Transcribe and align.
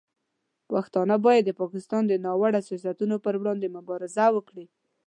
پښتانه 0.71 1.15
باید 1.25 1.43
د 1.45 1.51
پاکستان 1.61 2.03
د 2.07 2.13
ناوړه 2.25 2.59
سیاستونو 2.67 3.15
پر 3.25 3.33
وړاندې 3.41 3.73
مبارزه 3.77 4.25
وکړي. 4.35 4.65